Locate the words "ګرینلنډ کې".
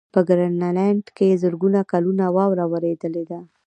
0.29-1.39